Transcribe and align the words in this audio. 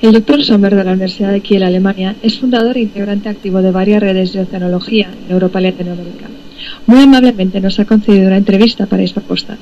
El 0.00 0.12
Dr. 0.12 0.44
Sommer 0.44 0.76
de 0.76 0.84
la 0.84 0.92
Universidad 0.92 1.32
de 1.32 1.40
Kiel, 1.40 1.64
Alemania, 1.64 2.14
es 2.22 2.38
fundador 2.38 2.76
e 2.76 2.82
integrante 2.82 3.28
activo 3.28 3.62
de 3.62 3.72
varias 3.72 4.00
redes 4.00 4.32
de 4.32 4.40
oceanología 4.40 5.10
en 5.26 5.32
Europa 5.32 5.60
y 5.60 5.64
Latinoamérica. 5.64 6.26
Muy 6.86 7.02
amablemente 7.02 7.60
nos 7.60 7.80
ha 7.80 7.84
concedido 7.84 8.28
una 8.28 8.36
entrevista 8.36 8.86
para 8.86 9.02
esta 9.02 9.20
posta. 9.20 9.56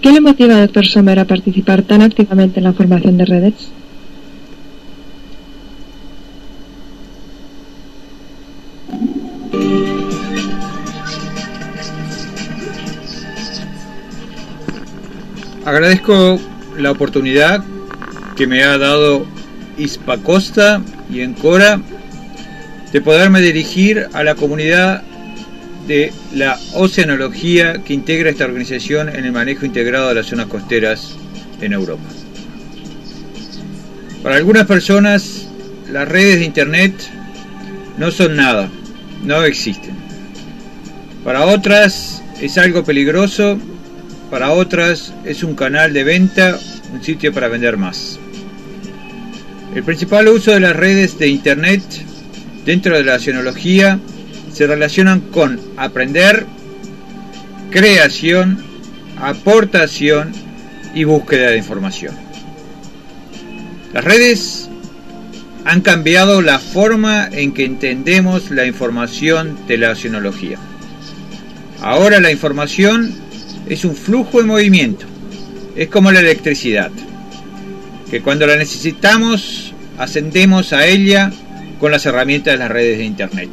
¿Qué 0.00 0.12
le 0.12 0.22
motiva 0.22 0.56
al 0.56 0.68
Dr. 0.68 0.86
Sommer 0.86 1.18
a 1.18 1.26
participar 1.26 1.82
tan 1.82 2.00
activamente 2.00 2.60
en 2.60 2.64
la 2.64 2.72
formación 2.72 3.18
de 3.18 3.24
redes? 3.26 3.54
Agradezco 15.66 16.38
la 16.78 16.92
oportunidad 16.92 17.62
que 18.36 18.46
me 18.46 18.62
ha 18.62 18.78
dado 18.78 19.26
Ispacosta 19.78 20.82
y 21.10 21.20
Encora 21.20 21.80
de 22.92 23.00
poderme 23.00 23.40
dirigir 23.40 24.08
a 24.12 24.22
la 24.22 24.34
comunidad 24.34 25.02
de 25.86 26.12
la 26.34 26.58
oceanología 26.74 27.84
que 27.84 27.94
integra 27.94 28.30
esta 28.30 28.44
organización 28.44 29.08
en 29.08 29.24
el 29.24 29.32
manejo 29.32 29.66
integrado 29.66 30.08
de 30.08 30.14
las 30.16 30.26
zonas 30.26 30.46
costeras 30.46 31.14
en 31.60 31.72
Europa. 31.72 32.02
Para 34.22 34.36
algunas 34.36 34.66
personas, 34.66 35.46
las 35.90 36.08
redes 36.08 36.40
de 36.40 36.44
Internet 36.44 36.94
no 37.98 38.10
son 38.10 38.36
nada, 38.36 38.68
no 39.22 39.44
existen. 39.44 39.94
Para 41.22 41.46
otras 41.46 42.22
es 42.40 42.58
algo 42.58 42.84
peligroso, 42.84 43.58
para 44.30 44.50
otras 44.50 45.12
es 45.24 45.44
un 45.44 45.54
canal 45.54 45.92
de 45.92 46.04
venta, 46.04 46.58
un 46.92 47.02
sitio 47.02 47.32
para 47.32 47.48
vender 47.48 47.76
más. 47.76 48.18
El 49.76 49.84
principal 49.84 50.26
uso 50.28 50.52
de 50.52 50.60
las 50.60 50.74
redes 50.74 51.18
de 51.18 51.28
Internet 51.28 51.82
dentro 52.64 52.96
de 52.96 53.04
la 53.04 53.16
oceanología 53.16 54.00
se 54.50 54.66
relacionan 54.66 55.20
con 55.20 55.60
aprender, 55.76 56.46
creación, 57.70 58.64
aportación 59.18 60.32
y 60.94 61.04
búsqueda 61.04 61.50
de 61.50 61.58
información. 61.58 62.14
Las 63.92 64.02
redes 64.02 64.70
han 65.66 65.82
cambiado 65.82 66.40
la 66.40 66.58
forma 66.58 67.28
en 67.30 67.52
que 67.52 67.66
entendemos 67.66 68.50
la 68.50 68.64
información 68.64 69.58
de 69.68 69.76
la 69.76 69.90
oceanología. 69.90 70.56
Ahora 71.82 72.18
la 72.18 72.32
información 72.32 73.14
es 73.68 73.84
un 73.84 73.94
flujo 73.94 74.40
en 74.40 74.46
movimiento, 74.46 75.04
es 75.76 75.88
como 75.88 76.12
la 76.12 76.20
electricidad 76.20 76.90
que 78.10 78.22
cuando 78.22 78.46
la 78.46 78.56
necesitamos 78.56 79.65
ascendemos 79.98 80.72
a 80.72 80.86
ella 80.86 81.30
con 81.78 81.90
las 81.90 82.06
herramientas 82.06 82.54
de 82.54 82.58
las 82.58 82.70
redes 82.70 82.98
de 82.98 83.04
Internet. 83.04 83.50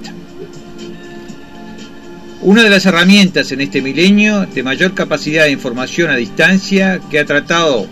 Una 2.42 2.64
de 2.64 2.70
las 2.70 2.86
herramientas 2.86 3.52
en 3.52 3.62
este 3.62 3.82
milenio 3.82 4.46
de 4.46 4.64
mayor 4.64 4.94
capacidad 4.94 5.46
de 5.46 5.52
información 5.52 6.10
a 6.10 6.18
distancia 6.18 7.00
que 7.10 7.20
ha 7.20 7.26
tratado 7.26 7.88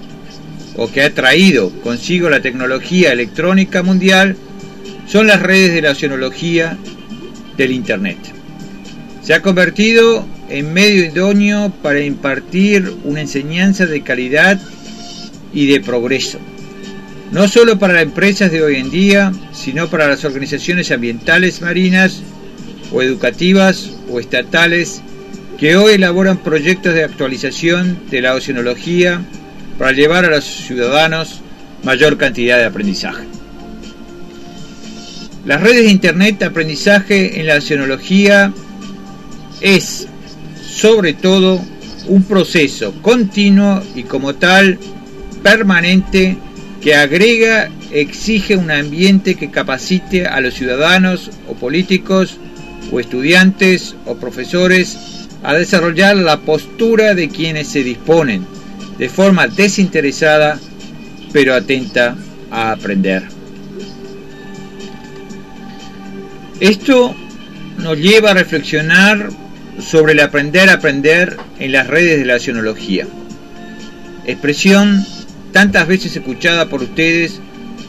o 0.76 0.92
que 0.92 1.04
ha 1.04 1.14
traído 1.14 1.70
consigo 1.82 2.30
la 2.30 2.42
tecnología 2.42 3.14
electrónica 3.14 3.82
mundial 3.82 4.36
son 5.08 5.28
las 5.28 5.42
redes 5.42 5.74
de 5.74 5.82
la 5.82 5.92
oceanología 5.92 6.78
del 7.56 7.72
Internet. 7.72 8.18
Se 9.24 9.34
ha 9.34 9.42
convertido 9.42 10.26
en 10.50 10.74
medio 10.74 11.06
idóneo 11.06 11.72
para 11.82 12.02
impartir 12.02 12.94
una 13.06 13.22
enseñanza 13.22 13.86
de 13.86 14.02
calidad 14.02 14.60
y 15.54 15.68
de 15.68 15.80
progreso 15.80 16.40
no 17.32 17.48
solo 17.48 17.80
para 17.80 17.94
las 17.94 18.04
empresas 18.04 18.52
de 18.52 18.62
hoy 18.62 18.76
en 18.76 18.92
día, 18.92 19.32
sino 19.54 19.88
para 19.88 20.08
las 20.08 20.26
organizaciones 20.26 20.92
ambientales 20.92 21.62
marinas 21.62 22.22
o 22.92 23.02
educativas 23.02 23.92
o 24.10 24.20
estatales 24.20 25.02
que 25.58 25.78
hoy 25.78 25.94
elaboran 25.94 26.38
proyectos 26.38 26.94
de 26.94 27.04
actualización 27.04 28.00
de 28.10 28.22
la 28.22 28.36
oceanología 28.36 29.22
para 29.78 29.94
llevar 29.94 30.26
a 30.26 30.30
los 30.30 30.44
ciudadanos 30.44 31.42
mayor 31.84 32.18
cantidad 32.18 32.58
de 32.58 32.66
aprendizaje. 32.66 33.24
Las 35.46 35.62
redes 35.62 35.86
de 35.86 35.92
Internet 35.92 36.40
de 36.40 36.46
aprendizaje 36.46 37.40
en 37.40 37.48
la 37.48 37.56
oceanología 37.56 38.54
es, 39.62 40.08
sobre 40.62 41.14
todo, 41.14 41.64
un 42.08 42.24
proceso 42.24 42.94
continuo 43.02 43.82
y 43.96 44.04
como 44.04 44.36
tal 44.36 44.78
permanente 45.42 46.38
que 46.82 46.96
agrega, 46.96 47.70
exige 47.92 48.58
un 48.58 48.72
ambiente 48.72 49.36
que 49.36 49.52
capacite 49.52 50.26
a 50.26 50.42
los 50.42 50.56
ciudadanos 50.56 51.30
o 51.48 51.54
políticos 51.54 52.38
o 52.92 53.00
estudiantes 53.00 53.96
o 54.06 54.16
profesores 54.16 55.28
a 55.44 55.54
desarrollar 55.54 56.18
la 56.18 56.40
postura 56.40 57.14
de 57.14 57.30
quienes 57.30 57.68
se 57.68 57.84
disponen 57.84 58.46
de 58.98 59.10
forma 59.10 59.48
desinteresada 59.48 60.60
pero 61.32 61.54
atenta 61.54 62.16
a 62.50 62.72
aprender. 62.72 63.24
Esto 66.60 67.16
nos 67.78 67.98
lleva 67.98 68.32
a 68.32 68.34
reflexionar 68.36 69.30
sobre 69.80 70.14
el 70.14 70.20
aprender 70.20 70.70
a 70.70 70.74
aprender 70.74 71.38
en 71.60 71.72
las 71.72 71.88
redes 71.88 72.20
de 72.20 72.26
la 72.26 72.38
sionología, 72.40 73.08
expresión 74.26 75.04
tantas 75.52 75.88
veces 75.88 76.16
escuchada 76.16 76.68
por 76.68 76.82
ustedes, 76.84 77.40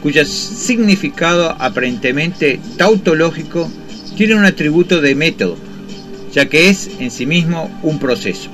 cuyo 0.03 0.25
significado 0.25 1.57
aparentemente 1.59 2.61
tautológico 2.77 3.71
tiene 4.17 4.35
un 4.35 4.45
atributo 4.45 5.01
de 5.01 5.15
método, 5.15 5.57
ya 6.33 6.47
que 6.47 6.69
es 6.69 6.91
en 6.99 7.11
sí 7.11 7.27
mismo 7.27 7.71
un 7.83 7.99
proceso. 7.99 8.51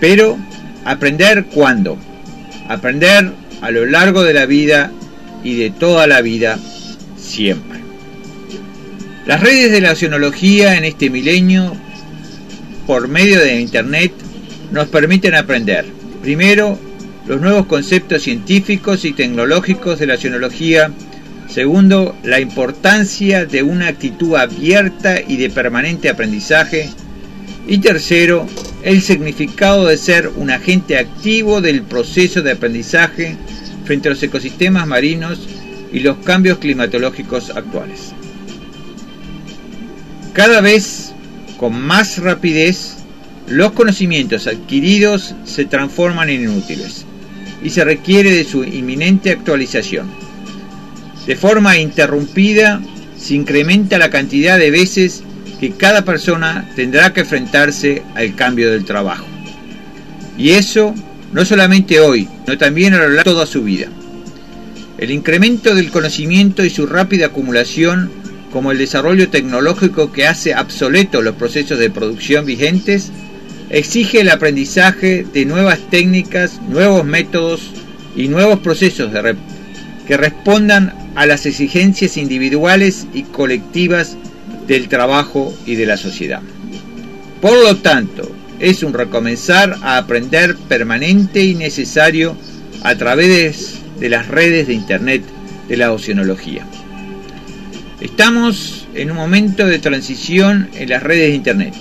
Pero, 0.00 0.38
¿aprender 0.84 1.46
cuándo? 1.46 1.96
Aprender 2.68 3.32
a 3.62 3.70
lo 3.70 3.86
largo 3.86 4.22
de 4.22 4.34
la 4.34 4.46
vida 4.46 4.90
y 5.42 5.56
de 5.56 5.70
toda 5.70 6.06
la 6.06 6.20
vida, 6.20 6.58
siempre. 7.16 7.80
Las 9.26 9.40
redes 9.40 9.72
de 9.72 9.80
la 9.80 9.92
oceanología 9.92 10.76
en 10.76 10.84
este 10.84 11.08
milenio, 11.08 11.74
por 12.86 13.08
medio 13.08 13.40
de 13.40 13.60
Internet, 13.60 14.12
nos 14.70 14.88
permiten 14.88 15.34
aprender, 15.34 15.86
primero, 16.22 16.78
los 17.26 17.40
nuevos 17.40 17.66
conceptos 17.66 18.22
científicos 18.22 19.04
y 19.04 19.12
tecnológicos 19.12 19.98
de 19.98 20.06
la 20.06 20.14
oceanología. 20.14 20.92
Segundo, 21.48 22.16
la 22.22 22.40
importancia 22.40 23.46
de 23.46 23.62
una 23.62 23.88
actitud 23.88 24.34
abierta 24.36 25.20
y 25.20 25.36
de 25.36 25.50
permanente 25.50 26.08
aprendizaje. 26.08 26.90
Y 27.66 27.78
tercero, 27.78 28.46
el 28.82 29.00
significado 29.00 29.86
de 29.86 29.96
ser 29.96 30.30
un 30.36 30.50
agente 30.50 30.98
activo 30.98 31.60
del 31.60 31.82
proceso 31.82 32.42
de 32.42 32.52
aprendizaje 32.52 33.36
frente 33.84 34.08
a 34.08 34.12
los 34.12 34.22
ecosistemas 34.22 34.86
marinos 34.86 35.48
y 35.92 36.00
los 36.00 36.18
cambios 36.18 36.58
climatológicos 36.58 37.50
actuales. 37.50 38.12
Cada 40.34 40.60
vez 40.60 41.14
con 41.56 41.80
más 41.80 42.18
rapidez, 42.18 42.96
los 43.46 43.72
conocimientos 43.72 44.46
adquiridos 44.46 45.34
se 45.44 45.64
transforman 45.64 46.28
en 46.28 46.42
inútiles 46.42 47.03
y 47.64 47.70
se 47.70 47.82
requiere 47.82 48.30
de 48.30 48.44
su 48.44 48.62
inminente 48.62 49.30
actualización. 49.30 50.06
De 51.26 51.34
forma 51.34 51.78
interrumpida 51.78 52.80
se 53.16 53.34
incrementa 53.34 53.98
la 53.98 54.10
cantidad 54.10 54.58
de 54.58 54.70
veces 54.70 55.24
que 55.58 55.72
cada 55.72 56.04
persona 56.04 56.70
tendrá 56.76 57.14
que 57.14 57.22
enfrentarse 57.22 58.02
al 58.14 58.34
cambio 58.36 58.70
del 58.70 58.84
trabajo. 58.84 59.24
Y 60.36 60.50
eso 60.50 60.94
no 61.32 61.44
solamente 61.44 62.00
hoy, 62.00 62.28
sino 62.44 62.58
también 62.58 62.92
a 62.92 62.98
lo 62.98 63.08
largo 63.08 63.30
de 63.30 63.34
toda 63.34 63.46
su 63.46 63.64
vida. 63.64 63.88
El 64.98 65.10
incremento 65.10 65.74
del 65.74 65.90
conocimiento 65.90 66.64
y 66.64 66.70
su 66.70 66.86
rápida 66.86 67.26
acumulación, 67.26 68.10
como 68.52 68.72
el 68.72 68.78
desarrollo 68.78 69.30
tecnológico 69.30 70.12
que 70.12 70.26
hace 70.26 70.54
obsoletos 70.54 71.24
los 71.24 71.34
procesos 71.34 71.78
de 71.78 71.90
producción 71.90 72.44
vigentes, 72.44 73.10
exige 73.74 74.20
el 74.20 74.30
aprendizaje 74.30 75.26
de 75.32 75.44
nuevas 75.44 75.80
técnicas, 75.90 76.60
nuevos 76.68 77.04
métodos 77.04 77.72
y 78.14 78.28
nuevos 78.28 78.60
procesos 78.60 79.10
que 80.06 80.16
respondan 80.16 80.94
a 81.16 81.26
las 81.26 81.44
exigencias 81.44 82.16
individuales 82.16 83.08
y 83.12 83.24
colectivas 83.24 84.16
del 84.68 84.88
trabajo 84.88 85.52
y 85.66 85.74
de 85.74 85.86
la 85.86 85.96
sociedad. 85.96 86.40
Por 87.40 87.60
lo 87.64 87.76
tanto, 87.78 88.30
es 88.60 88.84
un 88.84 88.94
recomenzar 88.94 89.76
a 89.82 89.98
aprender 89.98 90.54
permanente 90.68 91.42
y 91.42 91.56
necesario 91.56 92.36
a 92.84 92.94
través 92.94 93.80
de 93.98 94.08
las 94.08 94.28
redes 94.28 94.68
de 94.68 94.74
Internet 94.74 95.24
de 95.68 95.76
la 95.76 95.90
oceanología. 95.90 96.64
Estamos 98.00 98.86
en 98.94 99.10
un 99.10 99.16
momento 99.16 99.66
de 99.66 99.80
transición 99.80 100.68
en 100.74 100.90
las 100.90 101.02
redes 101.02 101.30
de 101.30 101.34
Internet. 101.34 101.74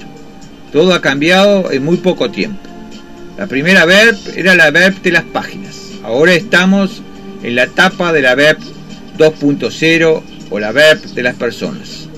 Todo 0.74 0.96
ha 0.96 1.02
cambiado 1.02 1.72
en 1.72 1.86
muy 1.86 1.98
poco 1.98 2.32
tiempo. 2.32 2.60
La 3.38 3.46
primera 3.48 3.86
VERP 3.86 4.36
era 4.36 4.56
la 4.56 4.72
VERP 4.72 5.04
de 5.04 5.12
las 5.12 5.24
páginas. 5.24 5.76
Ahora 6.04 6.34
estamos 6.34 7.04
en 7.44 7.56
la 7.56 7.64
etapa 7.64 8.12
de 8.12 8.24
la 8.24 8.34
VERP 8.34 8.60
2.0 9.18 10.22
o 10.50 10.60
la 10.60 10.72
VERP 10.72 11.04
de 11.14 11.24
las 11.24 11.36
personas, 11.36 12.10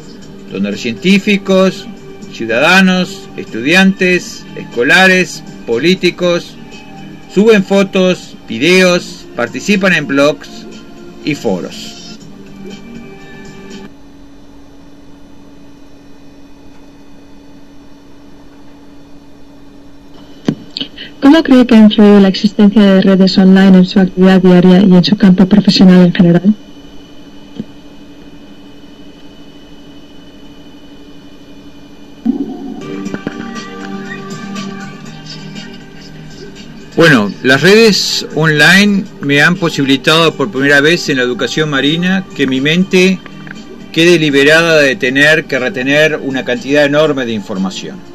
donde 0.51 0.71
los 0.71 0.79
científicos, 0.79 1.85
ciudadanos, 2.33 3.29
estudiantes, 3.35 4.45
escolares, 4.55 5.43
políticos, 5.67 6.55
suben 7.33 7.63
fotos, 7.63 8.37
videos, 8.47 9.25
participan 9.35 9.93
en 9.93 10.07
blogs 10.07 10.49
y 11.25 11.35
foros. 11.35 11.94
¿Cómo 21.35 21.43
cree 21.43 21.67
que 21.67 21.75
ha 21.75 21.79
influido 21.79 22.21
la 22.21 22.29
existencia 22.29 22.81
de 22.81 23.01
redes 23.01 23.37
online 23.37 23.79
en 23.79 23.85
su 23.85 23.99
actividad 23.99 24.41
diaria 24.41 24.79
y 24.79 24.95
en 24.95 25.03
su 25.03 25.17
campo 25.17 25.45
profesional 25.45 26.05
en 26.05 26.13
general? 26.13 26.55
Bueno, 36.95 37.33
las 37.43 37.61
redes 37.61 38.25
online 38.35 39.03
me 39.19 39.41
han 39.41 39.57
posibilitado 39.57 40.33
por 40.35 40.49
primera 40.49 40.79
vez 40.79 41.09
en 41.09 41.17
la 41.17 41.23
educación 41.23 41.69
marina 41.69 42.23
que 42.33 42.47
mi 42.47 42.61
mente 42.61 43.19
quede 43.91 44.17
liberada 44.19 44.79
de 44.79 44.95
tener 44.95 45.43
que 45.43 45.59
retener 45.59 46.17
una 46.23 46.45
cantidad 46.45 46.85
enorme 46.85 47.25
de 47.25 47.33
información. 47.33 48.14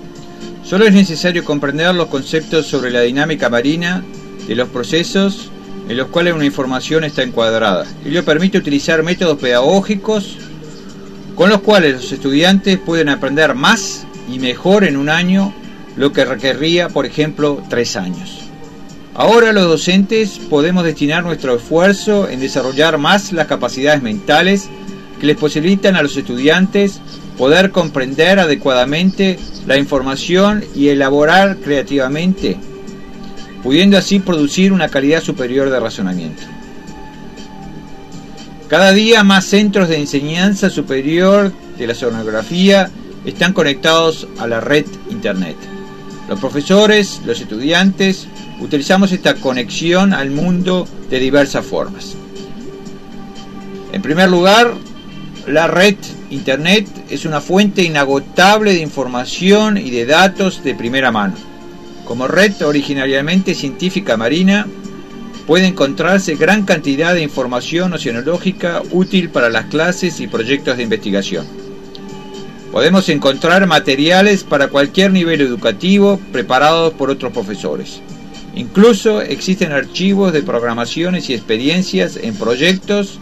Solo 0.70 0.86
es 0.86 0.94
necesario 0.94 1.44
comprender 1.44 1.92
los 1.96 2.06
conceptos 2.06 2.64
sobre 2.64 2.92
la 2.92 3.00
dinámica 3.00 3.50
marina 3.50 4.04
de 4.46 4.54
los 4.54 4.68
procesos 4.68 5.50
en 5.88 5.96
los 5.96 6.06
cuales 6.10 6.32
una 6.32 6.44
información 6.44 7.02
está 7.02 7.24
encuadrada. 7.24 7.86
Ello 8.04 8.24
permite 8.24 8.58
utilizar 8.58 9.02
métodos 9.02 9.40
pedagógicos 9.40 10.36
con 11.34 11.50
los 11.50 11.62
cuales 11.62 11.94
los 11.94 12.12
estudiantes 12.12 12.78
pueden 12.78 13.08
aprender 13.08 13.56
más 13.56 14.06
y 14.32 14.38
mejor 14.38 14.84
en 14.84 14.96
un 14.96 15.08
año 15.08 15.52
lo 15.96 16.12
que 16.12 16.24
requerría, 16.24 16.88
por 16.88 17.04
ejemplo, 17.04 17.64
tres 17.68 17.96
años. 17.96 18.38
Ahora 19.16 19.52
los 19.52 19.64
docentes 19.64 20.38
podemos 20.38 20.84
destinar 20.84 21.24
nuestro 21.24 21.56
esfuerzo 21.56 22.28
en 22.28 22.38
desarrollar 22.38 22.96
más 22.96 23.32
las 23.32 23.48
capacidades 23.48 24.02
mentales 24.02 24.68
que 25.20 25.26
les 25.26 25.36
posibilitan 25.36 25.96
a 25.96 26.02
los 26.02 26.16
estudiantes 26.16 27.00
poder 27.36 27.70
comprender 27.70 28.38
adecuadamente 28.38 29.38
la 29.66 29.76
información 29.76 30.64
y 30.74 30.88
elaborar 30.88 31.56
creativamente, 31.56 32.56
pudiendo 33.62 33.96
así 33.96 34.18
producir 34.20 34.72
una 34.72 34.88
calidad 34.88 35.22
superior 35.22 35.70
de 35.70 35.80
razonamiento. 35.80 36.42
Cada 38.68 38.92
día 38.92 39.24
más 39.24 39.46
centros 39.46 39.88
de 39.88 39.96
enseñanza 39.96 40.70
superior 40.70 41.52
de 41.76 41.86
la 41.86 41.94
sonografía 41.94 42.90
están 43.24 43.52
conectados 43.52 44.28
a 44.38 44.46
la 44.46 44.60
red 44.60 44.86
Internet. 45.10 45.56
Los 46.28 46.38
profesores, 46.38 47.20
los 47.26 47.40
estudiantes, 47.40 48.28
utilizamos 48.60 49.10
esta 49.10 49.34
conexión 49.34 50.12
al 50.12 50.30
mundo 50.30 50.86
de 51.10 51.18
diversas 51.18 51.66
formas. 51.66 52.14
En 53.92 54.02
primer 54.02 54.30
lugar, 54.30 54.72
la 55.48 55.66
red 55.66 55.96
Internet 56.30 56.86
es 57.10 57.24
una 57.24 57.40
fuente 57.40 57.82
inagotable 57.82 58.72
de 58.72 58.80
información 58.80 59.76
y 59.76 59.90
de 59.90 60.06
datos 60.06 60.62
de 60.62 60.76
primera 60.76 61.10
mano. 61.10 61.34
Como 62.04 62.28
red 62.28 62.62
originariamente 62.62 63.54
científica 63.54 64.16
marina, 64.16 64.66
puede 65.48 65.66
encontrarse 65.66 66.36
gran 66.36 66.64
cantidad 66.64 67.14
de 67.14 67.22
información 67.22 67.92
oceanológica 67.92 68.82
útil 68.92 69.30
para 69.30 69.48
las 69.48 69.66
clases 69.66 70.20
y 70.20 70.28
proyectos 70.28 70.76
de 70.76 70.84
investigación. 70.84 71.46
Podemos 72.70 73.08
encontrar 73.08 73.66
materiales 73.66 74.44
para 74.44 74.68
cualquier 74.68 75.10
nivel 75.10 75.40
educativo 75.40 76.20
preparados 76.30 76.94
por 76.94 77.10
otros 77.10 77.32
profesores. 77.32 78.00
Incluso 78.54 79.20
existen 79.20 79.72
archivos 79.72 80.32
de 80.32 80.44
programaciones 80.44 81.28
y 81.28 81.34
experiencias 81.34 82.16
en 82.16 82.36
proyectos 82.36 83.18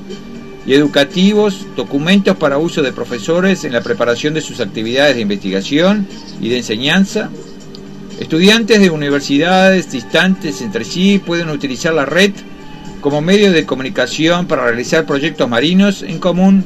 y 0.69 0.75
educativos, 0.75 1.67
documentos 1.76 2.37
para 2.37 2.59
uso 2.59 2.82
de 2.82 2.93
profesores 2.93 3.65
en 3.65 3.73
la 3.73 3.81
preparación 3.81 4.35
de 4.35 4.43
sus 4.43 4.61
actividades 4.61 5.17
de 5.17 5.23
investigación 5.23 6.06
y 6.43 6.50
de 6.50 6.59
enseñanza. 6.59 7.31
Estudiantes 8.20 8.79
de 8.79 8.91
universidades 8.91 9.91
distantes 9.91 10.61
entre 10.61 10.85
sí 10.85 11.23
pueden 11.25 11.49
utilizar 11.49 11.94
la 11.94 12.05
red 12.05 12.32
como 13.00 13.23
medio 13.23 13.50
de 13.50 13.65
comunicación 13.65 14.47
para 14.47 14.67
realizar 14.67 15.06
proyectos 15.06 15.49
marinos 15.49 16.03
en 16.03 16.19
común, 16.19 16.62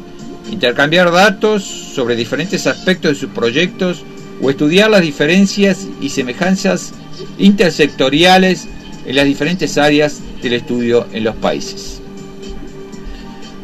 intercambiar 0.50 1.12
datos 1.12 1.62
sobre 1.62 2.16
diferentes 2.16 2.66
aspectos 2.66 3.12
de 3.12 3.20
sus 3.20 3.30
proyectos 3.30 4.02
o 4.40 4.50
estudiar 4.50 4.90
las 4.90 5.02
diferencias 5.02 5.86
y 6.00 6.08
semejanzas 6.08 6.92
intersectoriales 7.38 8.66
en 9.06 9.14
las 9.14 9.26
diferentes 9.26 9.78
áreas 9.78 10.18
del 10.42 10.54
estudio 10.54 11.06
en 11.12 11.22
los 11.22 11.36
países. 11.36 12.01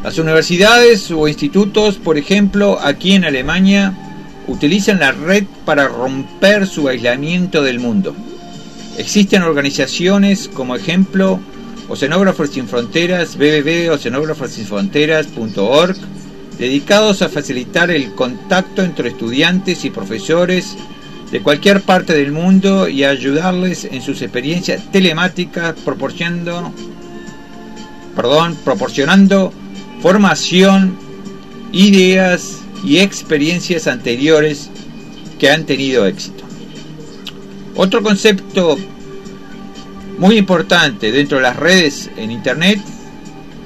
Las 0.02 0.18
universidades 0.18 1.10
o 1.10 1.26
institutos, 1.26 1.96
por 1.96 2.18
ejemplo, 2.18 2.78
aquí 2.80 3.14
en 3.14 3.24
Alemania, 3.24 3.94
utilizan 4.46 5.00
la 5.00 5.12
red 5.12 5.44
para 5.64 5.88
romper 5.88 6.66
su 6.66 6.88
aislamiento 6.88 7.62
del 7.62 7.80
mundo. 7.80 8.14
Existen 8.96 9.42
organizaciones 9.42 10.48
como 10.48 10.76
ejemplo 10.76 11.40
Oceanógrafos 11.88 12.50
Sin 12.50 12.68
Fronteras, 12.68 13.36
www.oceanógrafosinfronteras.org, 13.36 15.96
dedicados 16.58 17.22
a 17.22 17.28
facilitar 17.28 17.90
el 17.90 18.14
contacto 18.14 18.82
entre 18.82 19.08
estudiantes 19.08 19.84
y 19.84 19.90
profesores 19.90 20.76
de 21.32 21.42
cualquier 21.42 21.82
parte 21.82 22.14
del 22.14 22.30
mundo 22.32 22.88
y 22.88 23.04
a 23.04 23.10
ayudarles 23.10 23.84
en 23.84 24.00
sus 24.02 24.22
experiencias 24.22 24.90
telemáticas 24.92 25.74
proporcionando, 25.84 26.72
perdón, 28.14 28.56
proporcionando 28.64 29.52
formación, 30.00 30.96
ideas 31.72 32.60
y 32.84 32.98
experiencias 32.98 33.86
anteriores 33.86 34.70
que 35.38 35.50
han 35.50 35.64
tenido 35.64 36.06
éxito. 36.06 36.44
Otro 37.74 38.02
concepto 38.02 38.78
muy 40.18 40.36
importante 40.36 41.12
dentro 41.12 41.38
de 41.38 41.42
las 41.42 41.56
redes 41.56 42.10
en 42.16 42.30
Internet 42.30 42.80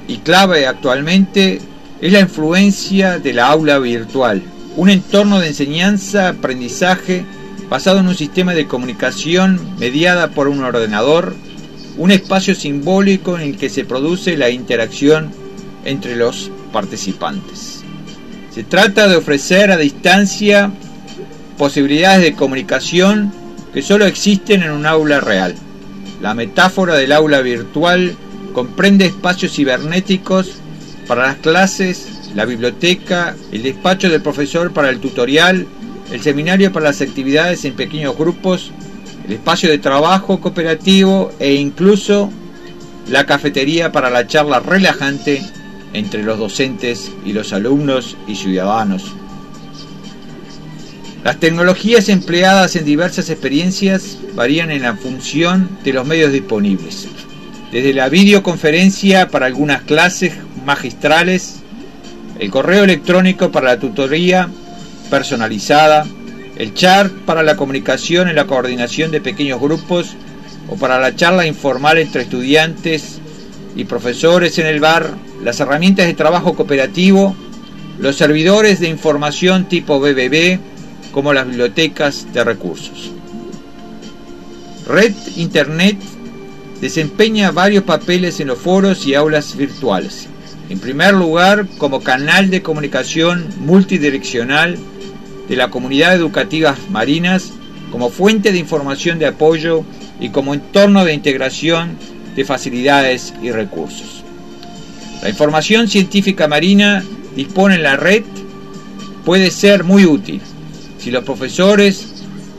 y 0.07 0.19
clave 0.19 0.67
actualmente 0.67 1.61
es 2.01 2.13
la 2.13 2.21
influencia 2.21 3.19
de 3.19 3.33
la 3.33 3.47
aula 3.49 3.79
virtual, 3.79 4.43
un 4.77 4.91
entorno 4.91 5.41
de 5.41 5.49
enseñanza-aprendizaje 5.49 7.25
basado 7.71 8.01
en 8.01 8.09
un 8.09 8.15
sistema 8.15 8.55
de 8.55 8.67
comunicación 8.67 9.59
mediada 9.79 10.33
por 10.33 10.49
un 10.49 10.63
ordenador, 10.63 11.35
un 11.97 12.11
espacio 12.11 12.55
simbólico 12.55 13.37
en 13.37 13.43
el 13.43 13.57
que 13.57 13.71
se 13.71 13.85
produce 13.85 14.37
la 14.37 14.51
interacción 14.51 15.42
entre 15.85 16.17
los 16.17 16.51
participantes. 16.73 17.83
Se 18.53 18.65
trata 18.65 19.09
de 19.09 19.17
ofrecer 19.17 19.71
a 19.71 19.77
distancia 19.77 20.71
posibilidades 21.57 22.23
de 22.23 22.35
comunicación 22.35 23.33
que 23.73 23.83
solo 23.83 24.05
existen 24.05 24.63
en 24.63 24.73
un 24.73 24.87
aula 24.87 25.21
real. 25.21 25.55
La 26.21 26.35
metáfora 26.35 26.95
del 26.95 27.13
aula 27.13 27.41
virtual 27.41 28.15
comprende 28.53 29.07
espacios 29.07 29.53
cibernéticos 29.53 30.53
para 31.07 31.27
las 31.29 31.37
clases, 31.37 32.31
la 32.35 32.45
biblioteca, 32.45 33.35
el 33.51 33.63
despacho 33.63 34.09
del 34.09 34.23
profesor 34.23 34.73
para 34.73 34.91
el 34.91 35.01
tutorial, 35.01 35.67
el 36.11 36.23
seminario 36.23 36.73
para 36.73 36.87
las 36.87 37.01
actividades 37.01 37.65
en 37.65 37.75
pequeños 37.75 38.17
grupos, 38.17 38.71
el 39.27 39.33
espacio 39.33 39.71
de 39.71 39.79
trabajo 39.79 40.41
cooperativo 40.41 41.33
e 41.39 41.55
incluso 41.55 42.31
la 43.09 43.25
cafetería 43.25 43.93
para 43.93 44.11
la 44.11 44.27
charla 44.27 44.61
relajante 44.61 45.43
entre 45.93 46.23
los 46.23 46.39
docentes 46.39 47.13
y 47.25 47.33
los 47.33 47.53
alumnos 47.53 48.17
y 48.27 48.37
ciudadanos. 48.37 49.15
Las 51.25 51.39
tecnologías 51.39 52.09
empleadas 52.09 52.75
en 52.75 52.85
diversas 52.85 53.31
experiencias 53.31 54.19
varían 54.35 54.71
en 54.73 54.83
la 54.83 54.97
función 54.97 55.69
de 55.85 55.93
los 55.93 56.05
medios 56.07 56.33
disponibles. 56.33 57.07
Desde 57.71 57.95
la 57.95 58.09
videoconferencia 58.09 59.29
para 59.29 59.47
algunas 59.47 59.83
clases 59.83 60.35
magistrales, 60.67 61.61
el 62.41 62.51
correo 62.51 62.85
electrónico 62.85 63.53
para 63.53 63.69
la 63.69 63.79
tutoría 63.79 64.49
personalizada, 65.11 66.07
el 66.57 66.75
chat 66.75 67.11
para 67.25 67.43
la 67.43 67.57
comunicación 67.57 68.29
y 68.29 68.33
la 68.33 68.47
coordinación 68.47 69.11
de 69.11 69.21
pequeños 69.21 69.61
grupos 69.61 70.17
o 70.69 70.77
para 70.77 70.99
la 70.99 71.15
charla 71.15 71.47
informal 71.47 71.99
entre 71.99 72.23
estudiantes 72.23 73.21
y 73.77 73.85
profesores 73.85 74.59
en 74.59 74.67
el 74.67 74.81
bar, 74.81 75.15
las 75.43 75.61
herramientas 75.61 76.07
de 76.07 76.15
trabajo 76.15 76.55
cooperativo, 76.55 77.37
los 77.99 78.17
servidores 78.17 78.81
de 78.81 78.89
información 78.89 79.69
tipo 79.69 80.01
BBB, 80.01 80.59
como 81.13 81.33
las 81.33 81.47
bibliotecas 81.47 82.33
de 82.33 82.45
recursos. 82.45 83.13
Red 84.87 85.15
Internet 85.37 85.97
desempeña 86.81 87.53
varios 87.53 87.85
papeles 87.85 88.41
en 88.41 88.49
los 88.49 88.59
foros 88.59 89.07
y 89.07 89.15
aulas 89.15 89.57
virtuales. 89.57 90.27
En 90.69 90.81
primer 90.81 91.15
lugar, 91.15 91.67
como 91.79 92.03
canal 92.03 92.51
de 92.51 92.63
comunicación 92.63 93.47
multidireccional 93.61 94.77
de 95.49 95.57
la 95.57 95.71
comunidad 95.71 96.15
educativa 96.15 96.77
marinas, 96.91 97.53
como 97.93 98.11
fuente 98.11 98.53
de 98.53 98.59
información 98.59 99.19
de 99.19 99.27
apoyo 99.27 99.85
y 100.19 100.31
como 100.31 100.55
entorno 100.55 101.05
de 101.05 101.13
integración 101.13 101.97
de 102.35 102.45
facilidades 102.45 103.35
y 103.43 103.53
recursos. 103.53 104.22
La 105.23 105.29
información 105.29 105.89
científica 105.89 106.49
marina 106.49 107.05
dispone 107.37 107.77
en 107.77 107.85
la 107.85 107.97
red 107.97 108.25
puede 109.25 109.53
ser 109.53 109.85
muy 109.85 110.05
útil 110.05 110.41
si 110.99 111.13
los 111.13 111.23
profesores 111.23 112.09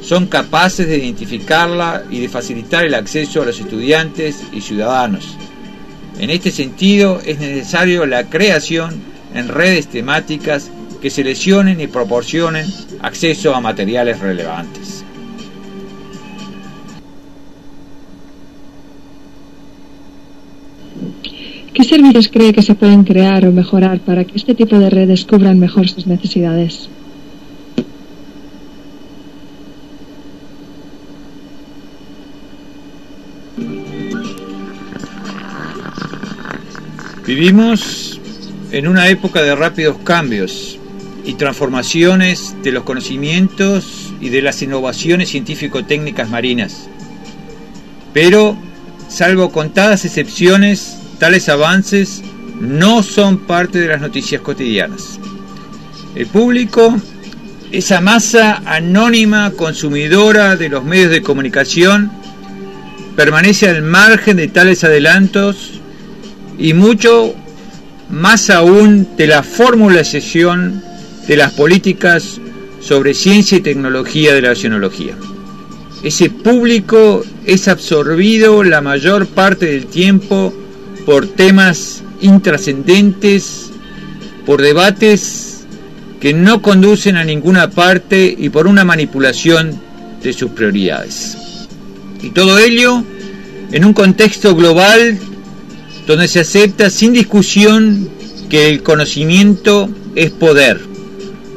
son 0.01 0.27
capaces 0.27 0.88
de 0.88 0.98
identificarla 0.98 2.03
y 2.10 2.20
de 2.20 2.29
facilitar 2.29 2.86
el 2.86 2.93
acceso 2.93 3.41
a 3.41 3.46
los 3.46 3.60
estudiantes 3.60 4.43
y 4.53 4.62
ciudadanos. 4.62 5.38
En 6.20 6.29
este 6.29 6.51
sentido 6.51 7.22
es 7.25 7.39
necesario 7.39 8.05
la 8.05 8.29
creación 8.29 9.01
en 9.34 9.50
redes 9.50 9.88
temáticas 9.88 10.70
que 11.01 11.10
seleccionen 11.10 11.82
y 11.82 11.88
proporcionen 11.88 12.65
acceso 13.01 13.53
a 13.53 13.60
materiales 13.60 14.20
relevantes. 14.20 15.03
¿Qué 21.74 21.84
servicios 21.84 22.30
cree 22.32 22.53
que 22.53 22.62
se 22.62 22.75
pueden 22.75 23.03
crear 23.03 23.48
o 23.48 23.51
mejorar 23.51 24.00
para 24.00 24.25
que 24.25 24.38
este 24.38 24.53
tipo 24.53 24.77
de 24.77 24.92
redes 24.92 25.25
cubran 25.25 25.60
mejor 25.60 25.89
sus 25.89 26.06
necesidades? 26.06 26.88
Vivimos 37.25 38.22
en 38.72 38.88
una 38.88 39.08
época 39.08 39.42
de 39.42 39.56
rápidos 39.56 39.98
cambios 40.03 40.77
y 41.25 41.34
transformaciones 41.34 42.56
de 42.62 42.72
los 42.72 42.84
conocimientos 42.84 44.13
y 44.22 44.30
de 44.30 44.44
las 44.44 44.62
innovaciones 44.62 45.30
científico-técnicas 45.30 46.30
marinas. 46.30 46.88
Pero, 48.13 48.56
salvo 49.08 49.51
contadas 49.51 50.06
excepciones, 50.06 51.00
tales 51.24 51.48
avances 51.48 52.22
no 52.60 53.01
son 53.01 53.38
parte 53.38 53.80
de 53.80 53.88
las 53.88 54.01
noticias 54.01 54.42
cotidianas. 54.42 55.22
El 56.15 56.27
público, 56.27 57.00
esa 57.72 58.01
masa 58.01 58.62
anónima 58.65 59.51
consumidora 59.51 60.58
de 60.58 60.68
los 60.68 60.84
medios 60.84 61.12
de 61.12 61.22
comunicación, 61.22 62.12
permanece 63.15 63.70
al 63.70 63.84
margen 63.84 64.36
de 64.36 64.50
tales 64.50 64.84
adelantos 64.84 65.80
y 66.60 66.74
mucho 66.74 67.34
más 68.10 68.50
aún 68.50 69.15
de 69.15 69.27
la 69.27 69.44
formulación 69.44 70.84
de 71.25 71.38
las 71.38 71.53
políticas 71.53 72.42
sobre 72.82 73.13
ciencia 73.13 73.60
y 73.60 73.62
tecnología 73.62 74.34
de 74.34 74.42
la 74.42 74.51
oceanología. 74.51 75.15
Ese 76.03 76.30
público 76.30 77.24
es 77.46 77.70
absorbido 77.70 78.62
la 78.65 78.82
mayor 78.82 79.25
parte 79.27 79.68
del 79.68 79.86
tiempo 79.86 80.53
por 81.06 81.28
temas 81.28 82.04
intrascendentes, 82.22 83.72
por 84.46 84.62
debates 84.62 85.66
que 86.20 86.34
no 86.34 86.62
conducen 86.62 87.18
a 87.18 87.24
ninguna 87.24 87.70
parte 87.70 88.34
y 88.38 88.50
por 88.50 88.68
una 88.68 88.86
manipulación 88.86 89.80
de 90.22 90.34
sus 90.34 90.52
prioridades. 90.52 91.38
Y 92.22 92.30
todo 92.30 92.58
ello 92.60 93.04
en 93.72 93.84
un 93.84 93.94
contexto 93.94 94.56
global 94.56 95.20
donde 96.08 96.28
se 96.28 96.40
acepta 96.40 96.90
sin 96.90 97.14
discusión 97.14 98.10
que 98.50 98.70
el 98.70 98.84
conocimiento 98.84 99.90
es 100.16 100.32
poder, 100.32 100.80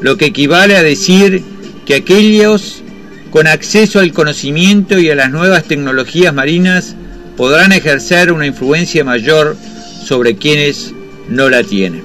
lo 0.00 0.16
que 0.16 0.26
equivale 0.26 0.76
a 0.76 0.82
decir 0.82 1.44
que 1.84 1.94
aquellos 1.94 2.82
con 3.30 3.46
acceso 3.46 4.00
al 4.00 4.12
conocimiento 4.12 4.98
y 4.98 5.10
a 5.10 5.14
las 5.14 5.30
nuevas 5.30 5.64
tecnologías 5.64 6.32
marinas 6.32 6.96
podrán 7.36 7.72
ejercer 7.72 8.32
una 8.32 8.46
influencia 8.46 9.04
mayor 9.04 9.56
sobre 10.04 10.36
quienes 10.36 10.92
no 11.28 11.48
la 11.48 11.62
tienen. 11.62 12.04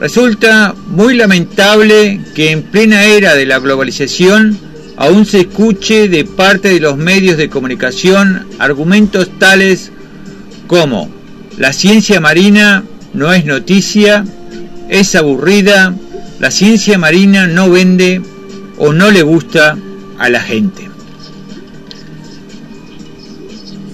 Resulta 0.00 0.74
muy 0.88 1.14
lamentable 1.14 2.20
que 2.34 2.50
en 2.50 2.62
plena 2.62 3.04
era 3.04 3.34
de 3.34 3.46
la 3.46 3.58
globalización 3.58 4.58
aún 4.96 5.26
se 5.26 5.40
escuche 5.40 6.08
de 6.08 6.24
parte 6.24 6.68
de 6.68 6.80
los 6.80 6.96
medios 6.96 7.36
de 7.36 7.48
comunicación 7.48 8.46
argumentos 8.58 9.30
tales 9.38 9.92
como 10.66 11.10
la 11.58 11.72
ciencia 11.72 12.20
marina 12.20 12.84
no 13.14 13.32
es 13.32 13.46
noticia, 13.46 14.24
es 14.90 15.14
aburrida, 15.14 15.94
la 16.38 16.50
ciencia 16.50 16.98
marina 16.98 17.46
no 17.46 17.70
vende 17.70 18.20
o 18.76 18.92
no 18.92 19.10
le 19.10 19.22
gusta 19.22 19.78
a 20.18 20.28
la 20.28 20.40
gente. 20.40 20.90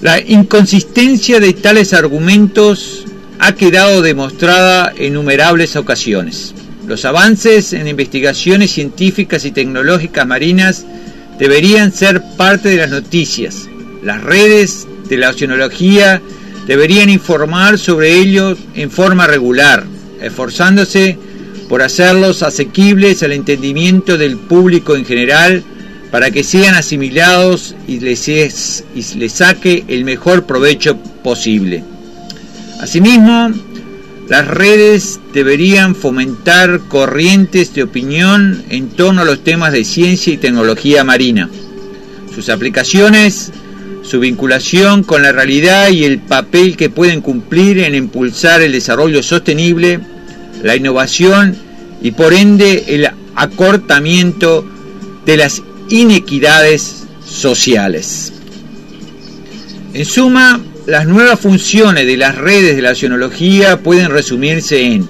La 0.03 0.19
inconsistencia 0.19 1.39
de 1.39 1.53
tales 1.53 1.93
argumentos 1.93 3.05
ha 3.39 3.55
quedado 3.55 4.01
demostrada 4.01 4.91
en 4.97 5.13
innumerables 5.13 5.77
ocasiones. 5.77 6.53
Los 6.85 7.05
avances 7.05 7.71
en 7.71 7.87
investigaciones 7.87 8.71
científicas 8.71 9.45
y 9.45 9.53
tecnológicas 9.53 10.27
marinas 10.27 10.85
deberían 11.39 11.93
ser 11.93 12.21
parte 12.35 12.67
de 12.67 12.75
las 12.79 12.89
noticias. 12.89 13.69
Las 14.03 14.21
redes 14.21 14.85
de 15.07 15.15
la 15.15 15.29
oceanología 15.29 16.21
deberían 16.67 17.09
informar 17.09 17.79
sobre 17.79 18.11
ellos 18.11 18.59
en 18.75 18.91
forma 18.91 19.25
regular, 19.25 19.85
esforzándose 20.21 21.17
por 21.69 21.81
hacerlos 21.81 22.43
asequibles 22.43 23.23
al 23.23 23.31
entendimiento 23.31 24.17
del 24.17 24.35
público 24.35 24.97
en 24.97 25.05
general 25.05 25.63
para 26.13 26.29
que 26.29 26.43
sean 26.43 26.75
asimilados 26.75 27.73
y 27.87 27.99
les, 27.99 28.27
y 28.27 29.17
les 29.17 29.33
saque 29.33 29.83
el 29.87 30.05
mejor 30.05 30.45
provecho 30.45 30.95
posible. 31.23 31.83
Asimismo, 32.79 33.49
las 34.29 34.45
redes 34.45 35.19
deberían 35.33 35.95
fomentar 35.95 36.81
corrientes 36.87 37.73
de 37.73 37.81
opinión 37.81 38.63
en 38.69 38.89
torno 38.89 39.23
a 39.23 39.25
los 39.25 39.43
temas 39.43 39.73
de 39.73 39.83
ciencia 39.83 40.31
y 40.31 40.37
tecnología 40.37 41.03
marina. 41.03 41.49
Sus 42.35 42.49
aplicaciones 42.49 43.51
su 44.03 44.19
vinculación 44.19 45.01
con 45.01 45.23
la 45.23 45.31
realidad 45.31 45.89
y 45.89 46.03
el 46.03 46.19
papel 46.19 46.77
que 46.77 46.91
pueden 46.91 47.21
cumplir 47.21 47.79
en 47.79 47.95
impulsar 47.95 48.61
el 48.61 48.73
desarrollo 48.73 49.23
sostenible, 49.23 49.99
la 50.61 50.75
innovación 50.75 51.55
y 52.03 52.11
por 52.11 52.33
ende 52.33 52.83
el 52.89 53.09
acortamiento 53.33 54.63
de 55.25 55.37
las 55.37 55.63
inequidades 55.89 57.03
sociales. 57.25 58.33
En 59.93 60.05
suma, 60.05 60.61
las 60.85 61.05
nuevas 61.05 61.39
funciones 61.39 62.05
de 62.05 62.17
las 62.17 62.35
redes 62.35 62.75
de 62.75 62.81
la 62.81 62.91
oceanología 62.91 63.79
pueden 63.79 64.09
resumirse 64.09 64.81
en 64.81 65.07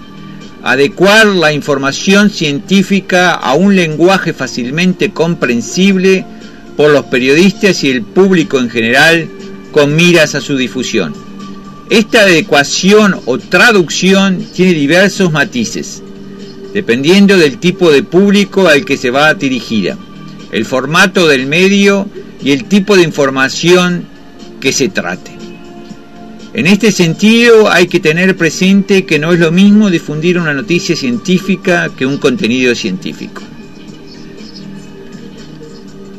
adecuar 0.64 1.26
la 1.28 1.52
información 1.52 2.30
científica 2.30 3.34
a 3.34 3.54
un 3.54 3.76
lenguaje 3.76 4.34
fácilmente 4.34 5.12
comprensible 5.12 6.26
por 6.78 6.92
los 6.92 7.06
periodistas 7.06 7.84
y 7.84 7.92
el 7.92 8.04
público 8.04 8.60
en 8.60 8.70
general 8.70 9.30
con 9.72 9.96
miras 9.96 10.36
a 10.36 10.42
su 10.42 10.56
difusión. 10.56 11.14
Esta 11.90 12.22
adecuación 12.22 13.20
o 13.26 13.38
traducción 13.38 14.46
tiene 14.54 14.74
diversos 14.74 15.32
matices, 15.32 16.02
dependiendo 16.74 17.38
del 17.38 17.58
tipo 17.58 17.92
de 17.92 18.04
público 18.04 18.68
al 18.68 18.86
que 18.86 18.98
se 18.98 19.12
va 19.12 19.34
dirigida, 19.34 19.98
el 20.54 20.66
formato 20.66 21.28
del 21.28 21.48
medio 21.48 22.08
y 22.42 22.52
el 22.52 22.66
tipo 22.66 22.96
de 22.96 23.04
información 23.04 24.06
que 24.62 24.72
se 24.72 24.88
trate. 24.88 25.32
En 26.54 26.68
este 26.68 26.92
sentido 26.92 27.72
hay 27.72 27.88
que 27.88 28.00
tener 28.00 28.38
presente 28.38 29.06
que 29.06 29.18
no 29.18 29.34
es 29.34 29.40
lo 29.40 29.52
mismo 29.52 29.90
difundir 29.90 30.38
una 30.38 30.54
noticia 30.54 30.96
científica 30.96 31.90
que 31.98 32.06
un 32.06 32.20
contenido 32.20 32.76
científico. 32.76 33.42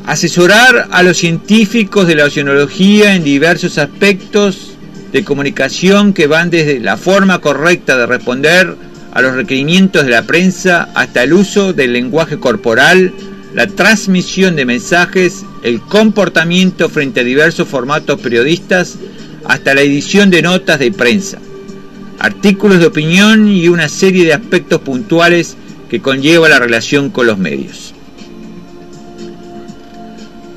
Asesorar 0.05 0.89
a 0.91 1.01
los 1.01 1.17
científicos 1.17 2.05
de 2.05 2.15
la 2.15 2.25
oceanología 2.25 3.15
en 3.15 3.23
diversos 3.23 3.77
aspectos 3.77 4.75
de 5.13 5.23
comunicación 5.23 6.13
que 6.13 6.27
van 6.27 6.49
desde 6.49 6.81
la 6.81 6.97
forma 6.97 7.39
correcta 7.39 7.97
de 7.97 8.05
responder 8.05 8.75
a 9.13 9.21
los 9.21 9.33
requerimientos 9.33 10.03
de 10.03 10.11
la 10.11 10.23
prensa 10.23 10.89
hasta 10.93 11.23
el 11.23 11.31
uso 11.31 11.71
del 11.71 11.93
lenguaje 11.93 12.37
corporal, 12.37 13.13
la 13.55 13.67
transmisión 13.67 14.57
de 14.57 14.65
mensajes, 14.65 15.45
el 15.63 15.79
comportamiento 15.79 16.89
frente 16.89 17.21
a 17.21 17.23
diversos 17.23 17.67
formatos 17.69 18.19
periodistas, 18.19 18.97
hasta 19.45 19.73
la 19.73 19.81
edición 19.81 20.29
de 20.29 20.41
notas 20.41 20.77
de 20.77 20.91
prensa, 20.91 21.39
artículos 22.19 22.79
de 22.79 22.87
opinión 22.87 23.47
y 23.47 23.69
una 23.69 23.87
serie 23.87 24.25
de 24.25 24.33
aspectos 24.33 24.81
puntuales 24.81 25.55
que 25.89 26.01
conlleva 26.01 26.49
la 26.49 26.59
relación 26.59 27.09
con 27.09 27.27
los 27.27 27.37
medios. 27.37 27.93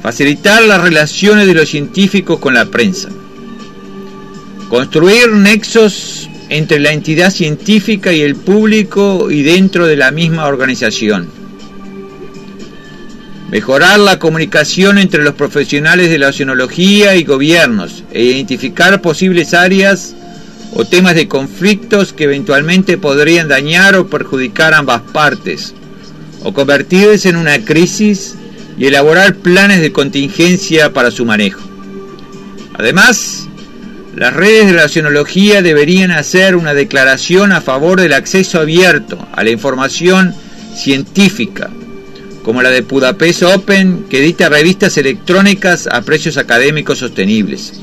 Facilitar 0.03 0.65
las 0.65 0.81
relaciones 0.81 1.47
de 1.47 1.55
los 1.55 1.69
científicos 1.69 2.41
con 2.41 2.55
la 2.55 2.65
prensa. 2.65 3.11
Construir 4.69 5.31
nexos 5.31 6.29
entre 6.49 6.81
la 6.81 6.93
entidad 6.93 7.31
científica 7.31 8.13
y 8.13 8.23
el 8.23 8.35
público 8.35 9.31
y 9.31 9.43
dentro 9.43 9.87
de 9.87 9.97
la 9.97 10.11
misma 10.11 10.47
organización. 10.47 11.38
Mejorar 13.51 13.99
la 13.99 14.19
comunicación 14.19 14.99
entre 14.99 15.25
los 15.25 15.35
profesionales 15.35 16.11
de 16.11 16.19
la 16.19 16.29
oceanología 16.29 17.17
y 17.17 17.25
gobiernos 17.25 18.05
e 18.13 18.23
identificar 18.23 19.01
posibles 19.01 19.55
áreas 19.55 20.15
o 20.75 20.85
temas 20.85 21.15
de 21.15 21.29
conflictos 21.29 22.13
que 22.13 22.25
eventualmente 22.25 22.99
podrían 22.99 23.49
dañar 23.49 23.97
o 23.97 24.09
perjudicar 24.09 24.75
ambas 24.75 25.01
partes, 25.13 25.75
o 26.45 26.53
convertirse 26.53 27.31
en 27.31 27.37
una 27.37 27.59
crisis 27.65 28.35
y 28.77 28.87
elaborar 28.87 29.37
planes 29.37 29.81
de 29.81 29.93
contingencia 29.93 30.93
para 30.93 31.11
su 31.11 31.25
manejo. 31.25 31.63
Además, 32.75 33.49
las 34.15 34.35
redes 34.35 34.67
de 34.67 34.75
la 34.75 34.85
oceanología 34.85 35.63
deberían 35.63 36.11
hacer 36.11 36.55
una 36.55 36.75
declaración 36.75 37.53
a 37.53 37.61
favor 37.61 38.01
del 38.01 38.13
acceso 38.13 38.61
abierto 38.61 39.27
a 39.33 39.43
la 39.43 39.51
información 39.51 40.35
científica, 40.77 41.71
como 42.43 42.63
la 42.63 42.71
de 42.71 42.83
Budapest 42.83 43.43
Open, 43.43 44.05
que 44.09 44.21
edita 44.21 44.49
revistas 44.49 44.97
electrónicas 44.97 45.89
a 45.91 46.03
precios 46.03 46.37
académicos 46.37 46.99
sostenibles. 46.99 47.81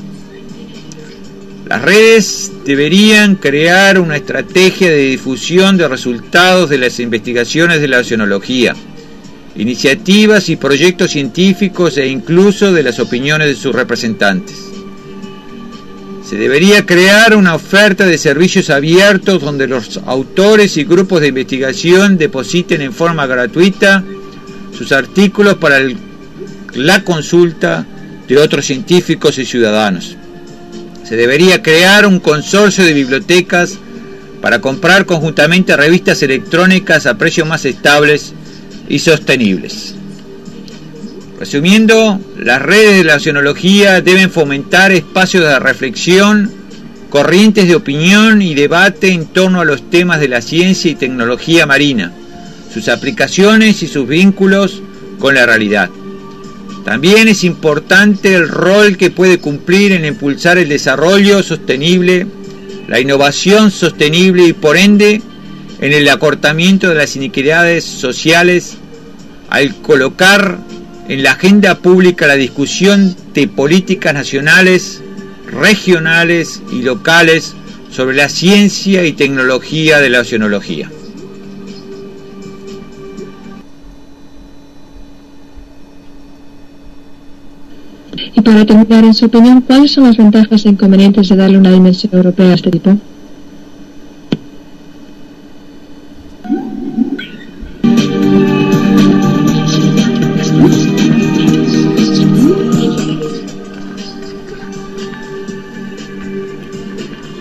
Las 1.68 1.82
redes 1.82 2.52
deberían 2.64 3.34
crear 3.34 3.98
una 3.98 4.16
estrategia 4.16 4.88
de 4.88 5.10
difusión 5.10 5.76
de 5.76 5.88
resultados 5.88 6.70
de 6.70 6.78
las 6.78 7.00
investigaciones 7.00 7.80
de 7.80 7.88
la 7.88 7.98
oceanología, 7.98 8.76
iniciativas 9.56 10.48
y 10.48 10.56
proyectos 10.56 11.10
científicos 11.10 11.96
e 11.96 12.06
incluso 12.06 12.72
de 12.72 12.84
las 12.84 13.00
opiniones 13.00 13.48
de 13.48 13.54
sus 13.56 13.74
representantes. 13.74 14.56
Se 16.24 16.36
debería 16.36 16.86
crear 16.86 17.36
una 17.36 17.54
oferta 17.54 18.04
de 18.06 18.18
servicios 18.18 18.70
abiertos 18.70 19.40
donde 19.40 19.66
los 19.66 20.00
autores 20.06 20.76
y 20.76 20.84
grupos 20.84 21.20
de 21.20 21.28
investigación 21.28 22.18
depositen 22.18 22.80
en 22.80 22.92
forma 22.92 23.26
gratuita 23.26 24.04
sus 24.76 24.92
artículos 24.92 25.54
para 25.54 25.80
la 26.74 27.02
consulta 27.02 27.86
de 28.28 28.38
otros 28.38 28.66
científicos 28.66 29.38
y 29.38 29.46
ciudadanos. 29.46 30.16
Se 31.04 31.16
debería 31.16 31.62
crear 31.62 32.06
un 32.06 32.20
consorcio 32.20 32.84
de 32.84 32.92
bibliotecas 32.92 33.78
para 34.42 34.60
comprar 34.60 35.06
conjuntamente 35.06 35.76
revistas 35.76 36.22
electrónicas 36.22 37.06
a 37.06 37.16
precios 37.16 37.48
más 37.48 37.64
estables 37.64 38.32
y 38.88 38.98
sostenibles. 38.98 39.94
Resumiendo, 41.38 42.20
las 42.38 42.62
redes 42.62 42.98
de 42.98 43.04
la 43.04 43.16
oceanología 43.16 44.00
deben 44.00 44.30
fomentar 44.30 44.90
espacios 44.92 45.44
de 45.44 45.58
reflexión, 45.58 46.50
corrientes 47.10 47.68
de 47.68 47.74
opinión 47.76 48.42
y 48.42 48.54
debate 48.54 49.08
en 49.12 49.26
torno 49.26 49.60
a 49.60 49.64
los 49.64 49.90
temas 49.90 50.18
de 50.18 50.28
la 50.28 50.40
ciencia 50.40 50.90
y 50.90 50.94
tecnología 50.94 51.66
marina, 51.66 52.12
sus 52.76 52.88
aplicaciones 52.88 53.82
y 53.82 53.88
sus 53.88 54.06
vínculos 54.06 54.82
con 55.18 55.34
la 55.34 55.46
realidad. 55.46 55.88
También 56.84 57.26
es 57.26 57.42
importante 57.42 58.34
el 58.34 58.50
rol 58.50 58.98
que 58.98 59.08
puede 59.08 59.38
cumplir 59.38 59.92
en 59.92 60.04
impulsar 60.04 60.58
el 60.58 60.68
desarrollo 60.68 61.42
sostenible, 61.42 62.26
la 62.86 63.00
innovación 63.00 63.70
sostenible 63.70 64.48
y 64.48 64.52
por 64.52 64.76
ende 64.76 65.22
en 65.80 65.92
el 65.94 66.06
acortamiento 66.10 66.90
de 66.90 66.96
las 66.96 67.16
iniquidades 67.16 67.82
sociales 67.82 68.76
al 69.48 69.74
colocar 69.76 70.58
en 71.08 71.22
la 71.22 71.30
agenda 71.30 71.78
pública 71.78 72.26
la 72.26 72.36
discusión 72.36 73.16
de 73.32 73.48
políticas 73.48 74.12
nacionales, 74.12 75.02
regionales 75.50 76.60
y 76.70 76.82
locales 76.82 77.54
sobre 77.90 78.16
la 78.16 78.28
ciencia 78.28 79.06
y 79.06 79.14
tecnología 79.14 79.98
de 79.98 80.10
la 80.10 80.20
oceanología. 80.20 80.90
Y 88.36 88.42
para 88.42 88.66
terminar, 88.66 89.02
en 89.02 89.14
su 89.14 89.24
opinión, 89.26 89.62
¿cuáles 89.62 89.92
son 89.92 90.04
las 90.04 90.18
ventajas 90.18 90.66
e 90.66 90.68
inconvenientes 90.68 91.26
de 91.30 91.36
darle 91.36 91.56
una 91.56 91.72
dimensión 91.72 92.14
europea 92.14 92.50
a 92.50 92.54
este 92.54 92.70
tipo? 92.70 92.98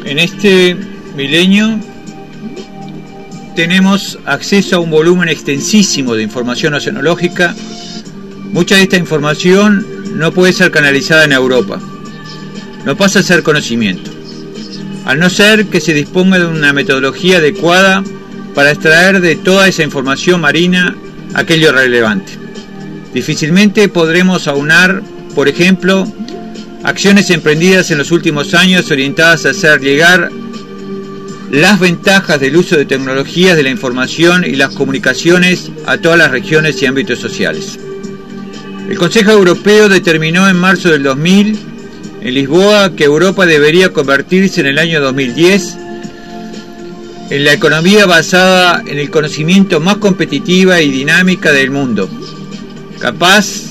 En 0.06 0.20
este 0.20 0.78
milenio 1.18 1.78
tenemos 3.54 4.18
acceso 4.26 4.78
a 4.78 4.80
un 4.80 4.90
volumen 4.90 5.28
extensísimo 5.28 6.16
de 6.16 6.24
información 6.24 6.74
oceanológica. 6.74 7.54
Mucha 8.54 8.76
de 8.76 8.84
esta 8.84 8.96
información 8.96 9.95
no 10.16 10.32
puede 10.32 10.54
ser 10.54 10.72
canalizada 10.72 11.26
en 11.26 11.34
Europa. 11.34 11.80
No 12.86 12.96
pasa 12.96 13.20
a 13.20 13.24
ser 13.24 13.44
conocimiento. 13.44 14.12
Al 15.06 15.20
no 15.20 15.30
ser 15.30 15.68
que 15.68 15.82
se 15.82 15.94
disponga 15.94 16.40
de 16.40 16.46
una 16.46 16.74
metodología 16.74 17.38
adecuada 17.38 18.04
para 18.54 18.72
extraer 18.72 19.22
de 19.22 19.36
toda 19.36 19.68
esa 19.68 19.84
información 19.84 20.42
marina 20.42 20.96
aquello 21.34 21.72
relevante. 21.72 22.32
Difícilmente 23.14 23.88
podremos 23.90 24.48
aunar, 24.48 25.04
por 25.36 25.48
ejemplo, 25.48 26.08
acciones 26.84 27.30
emprendidas 27.30 27.92
en 27.92 27.98
los 27.98 28.12
últimos 28.12 28.54
años 28.54 28.90
orientadas 28.90 29.46
a 29.46 29.50
hacer 29.50 29.82
llegar 29.82 30.32
las 31.52 31.80
ventajas 31.80 32.40
del 32.40 32.58
uso 32.58 32.78
de 32.78 32.86
tecnologías 32.86 33.56
de 33.56 33.64
la 33.64 33.70
información 33.70 34.46
y 34.46 34.56
las 34.56 34.74
comunicaciones 34.74 35.72
a 35.86 35.98
todas 35.98 36.18
las 36.18 36.32
regiones 36.32 36.82
y 36.82 36.86
ámbitos 36.86 37.20
sociales. 37.20 37.80
El 38.90 39.00
Consejo 39.00 39.32
Europeo 39.32 39.90
determinó 39.90 40.48
en 40.48 40.58
marzo 40.58 40.90
del 40.90 41.02
2000 41.02 41.58
en 42.22 42.34
Lisboa 42.34 42.96
que 42.96 43.06
Europa 43.06 43.48
debería 43.48 43.92
convertirse 43.92 44.62
en 44.62 44.68
el 44.68 44.78
año 44.78 45.02
2010 45.02 45.78
en 47.32 47.44
la 47.44 47.54
economía 47.54 48.06
basada 48.06 48.84
en 48.86 49.00
el 49.00 49.10
conocimiento 49.10 49.80
más 49.80 49.98
competitiva 49.98 50.82
y 50.82 50.92
dinámica 50.92 51.52
del 51.52 51.72
mundo, 51.72 52.08
capaz 53.00 53.64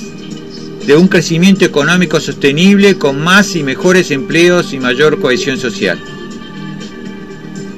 de 0.85 0.97
un 0.97 1.07
crecimiento 1.07 1.65
económico 1.65 2.19
sostenible 2.19 2.99
con 2.99 3.23
más 3.23 3.55
y 3.55 3.63
mejores 3.63 4.11
empleos 4.11 4.73
y 4.73 4.81
mayor 4.81 5.21
cohesión 5.21 5.59
social. 5.59 5.99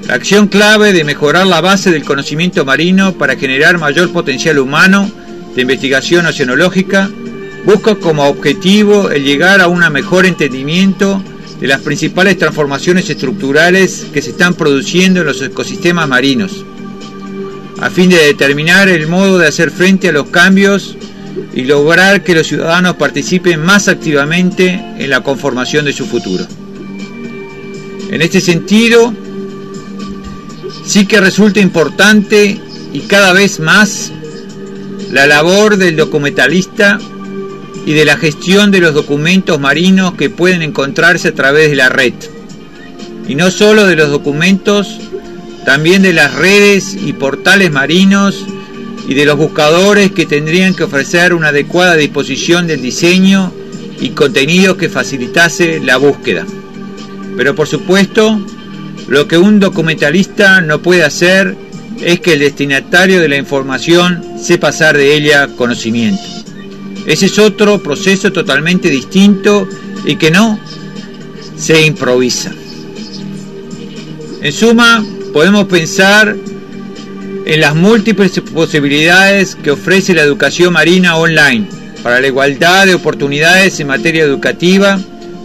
La 0.08 0.14
acción 0.14 0.48
clave 0.48 0.94
de 0.94 1.04
mejorar 1.04 1.46
la 1.46 1.60
base 1.60 1.90
del 1.90 2.04
conocimiento 2.04 2.64
marino 2.64 3.12
para 3.12 3.36
generar 3.36 3.76
mayor 3.78 4.10
potencial 4.10 4.58
humano 4.58 5.10
de 5.54 5.62
investigación 5.62 6.24
oceanológica 6.26 7.10
busca 7.66 7.96
como 7.96 8.24
objetivo 8.28 9.10
el 9.10 9.24
llegar 9.24 9.60
a 9.60 9.66
un 9.66 9.80
mejor 9.92 10.24
entendimiento 10.24 11.20
de 11.60 11.66
las 11.66 11.80
principales 11.80 12.38
transformaciones 12.38 13.10
estructurales 13.10 14.06
que 14.12 14.22
se 14.22 14.30
están 14.30 14.54
produciendo 14.54 15.20
en 15.20 15.26
los 15.26 15.42
ecosistemas 15.42 16.08
marinos, 16.08 16.64
a 17.80 17.90
fin 17.90 18.08
de 18.08 18.18
determinar 18.18 18.88
el 18.88 19.08
modo 19.08 19.38
de 19.38 19.48
hacer 19.48 19.72
frente 19.72 20.08
a 20.08 20.12
los 20.12 20.28
cambios 20.28 20.96
y 21.54 21.64
lograr 21.64 22.22
que 22.22 22.36
los 22.36 22.46
ciudadanos 22.46 22.94
participen 22.96 23.60
más 23.60 23.88
activamente 23.88 24.80
en 24.98 25.10
la 25.10 25.22
conformación 25.22 25.86
de 25.86 25.92
su 25.92 26.06
futuro. 26.06 26.46
En 28.10 28.22
este 28.22 28.40
sentido, 28.40 29.12
sí 30.84 31.04
que 31.06 31.20
resulta 31.20 31.58
importante 31.58 32.60
y 32.92 33.00
cada 33.00 33.32
vez 33.32 33.58
más 33.58 34.12
la 35.10 35.26
labor 35.26 35.76
del 35.76 35.96
documentalista 35.96 37.00
y 37.86 37.92
de 37.92 38.04
la 38.04 38.16
gestión 38.16 38.72
de 38.72 38.80
los 38.80 38.92
documentos 38.92 39.60
marinos 39.60 40.14
que 40.14 40.28
pueden 40.28 40.60
encontrarse 40.60 41.28
a 41.28 41.34
través 41.34 41.70
de 41.70 41.76
la 41.76 41.88
red. 41.88 42.12
Y 43.28 43.36
no 43.36 43.50
solo 43.52 43.86
de 43.86 43.94
los 43.94 44.10
documentos, 44.10 44.98
también 45.64 46.02
de 46.02 46.12
las 46.12 46.34
redes 46.34 46.94
y 47.00 47.12
portales 47.12 47.70
marinos 47.70 48.44
y 49.08 49.14
de 49.14 49.24
los 49.24 49.36
buscadores 49.36 50.10
que 50.10 50.26
tendrían 50.26 50.74
que 50.74 50.82
ofrecer 50.82 51.32
una 51.32 51.48
adecuada 51.48 51.94
disposición 51.94 52.66
del 52.66 52.82
diseño 52.82 53.52
y 54.00 54.10
contenido 54.10 54.76
que 54.76 54.88
facilitase 54.88 55.78
la 55.80 55.96
búsqueda. 55.96 56.44
Pero 57.36 57.54
por 57.54 57.68
supuesto, 57.68 58.40
lo 59.06 59.28
que 59.28 59.38
un 59.38 59.60
documentalista 59.60 60.60
no 60.60 60.82
puede 60.82 61.04
hacer 61.04 61.56
es 62.02 62.18
que 62.18 62.32
el 62.32 62.40
destinatario 62.40 63.20
de 63.20 63.28
la 63.28 63.36
información 63.36 64.24
sepa 64.40 64.68
pasar 64.68 64.96
de 64.96 65.14
ella 65.14 65.48
conocimiento. 65.56 66.35
Ese 67.06 67.26
es 67.26 67.38
otro 67.38 67.80
proceso 67.80 68.32
totalmente 68.32 68.90
distinto 68.90 69.68
y 70.04 70.16
que 70.16 70.30
no 70.30 70.58
se 71.56 71.86
improvisa. 71.86 72.52
En 74.42 74.52
suma, 74.52 75.04
podemos 75.32 75.66
pensar 75.66 76.36
en 77.44 77.60
las 77.60 77.76
múltiples 77.76 78.40
posibilidades 78.52 79.54
que 79.54 79.70
ofrece 79.70 80.14
la 80.14 80.22
educación 80.22 80.72
marina 80.72 81.16
online 81.16 81.68
para 82.02 82.20
la 82.20 82.26
igualdad 82.26 82.86
de 82.86 82.94
oportunidades 82.94 83.78
en 83.78 83.86
materia 83.86 84.24
educativa, 84.24 85.00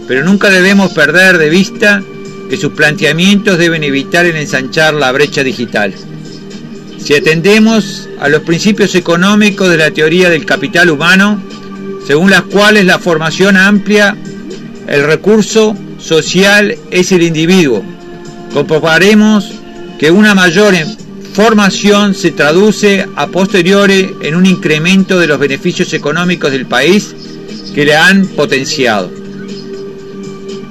pero 0.08 0.24
nunca 0.24 0.50
debemos 0.50 0.92
perder 0.92 1.38
de 1.38 1.48
vista 1.48 2.02
que 2.50 2.56
sus 2.56 2.72
planteamientos 2.72 3.56
deben 3.56 3.84
evitar 3.84 4.26
el 4.26 4.36
ensanchar 4.36 4.94
la 4.94 5.12
brecha 5.12 5.44
digital. 5.44 5.94
Si 6.98 7.14
atendemos 7.14 8.08
a 8.20 8.28
los 8.28 8.42
principios 8.42 8.94
económicos 8.94 9.68
de 9.70 9.76
la 9.76 9.90
teoría 9.90 10.28
del 10.28 10.44
capital 10.44 10.90
humano, 10.90 11.42
según 12.12 12.28
las 12.28 12.42
cuales 12.42 12.84
la 12.84 12.98
formación 12.98 13.56
amplia, 13.56 14.14
el 14.86 15.02
recurso 15.04 15.74
social 15.96 16.76
es 16.90 17.10
el 17.10 17.22
individuo, 17.22 17.82
comprobaremos 18.52 19.50
que 19.98 20.10
una 20.10 20.34
mayor 20.34 20.74
formación 21.32 22.14
se 22.14 22.32
traduce 22.32 23.06
a 23.16 23.28
posteriori 23.28 24.14
en 24.20 24.34
un 24.34 24.44
incremento 24.44 25.18
de 25.18 25.26
los 25.26 25.38
beneficios 25.38 25.94
económicos 25.94 26.52
del 26.52 26.66
país 26.66 27.14
que 27.74 27.86
le 27.86 27.96
han 27.96 28.26
potenciado. 28.26 29.10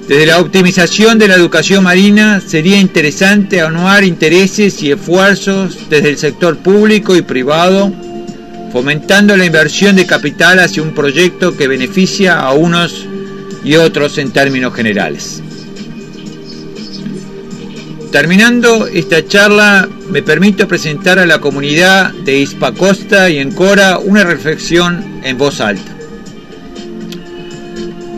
Desde 0.08 0.28
la 0.28 0.42
optimización 0.42 1.18
de 1.18 1.28
la 1.28 1.34
educación 1.34 1.84
marina 1.84 2.40
sería 2.40 2.80
interesante 2.80 3.62
anuar 3.62 4.04
intereses 4.04 4.80
y 4.84 4.92
esfuerzos 4.92 5.90
desde 5.90 6.10
el 6.10 6.20
sector 6.20 6.58
público 6.58 7.16
y 7.16 7.24
privado, 7.24 7.92
fomentando 8.72 9.36
la 9.36 9.46
inversión 9.46 9.96
de 9.96 10.06
capital 10.06 10.60
hacia 10.60 10.82
un 10.82 10.94
proyecto 10.94 11.56
que 11.56 11.68
beneficia 11.68 12.40
a 12.40 12.54
unos 12.54 13.06
y 13.64 13.76
otros 13.76 14.18
en 14.18 14.32
términos 14.32 14.74
generales. 14.74 15.42
Terminando 18.12 18.88
esta 18.88 19.26
charla, 19.26 19.88
me 20.10 20.22
permito 20.22 20.68
presentar 20.68 21.18
a 21.18 21.26
la 21.26 21.40
comunidad 21.40 22.12
de 22.12 22.40
Hispacosta 22.40 23.30
y 23.30 23.38
Encora 23.38 24.00
una 24.00 24.26
reflexión 24.26 25.22
en 25.24 25.38
voz 25.38 25.62
alta. 25.62 25.92